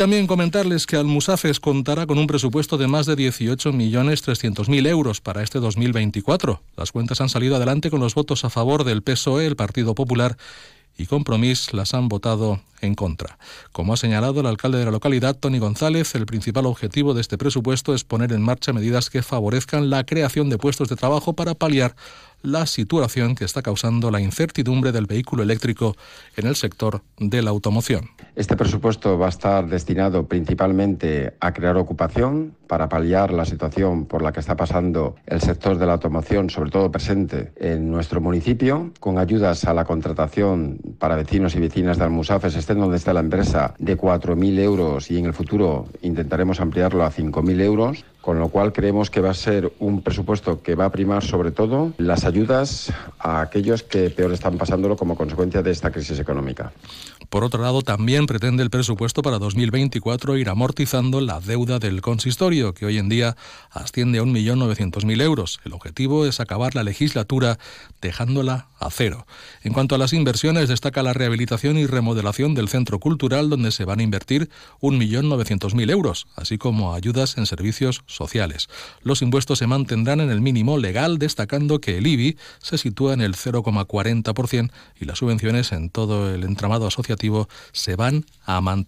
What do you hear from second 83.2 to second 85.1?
el 0,40% y